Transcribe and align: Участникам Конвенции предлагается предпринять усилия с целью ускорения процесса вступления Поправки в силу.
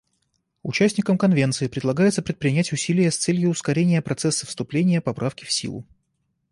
Участникам 0.63 1.15
Конвенции 1.19 1.67
предлагается 1.67 2.23
предпринять 2.23 2.73
усилия 2.73 3.11
с 3.11 3.17
целью 3.17 3.51
ускорения 3.51 4.01
процесса 4.01 4.47
вступления 4.47 4.99
Поправки 4.99 5.45
в 5.45 5.51
силу. 5.51 5.85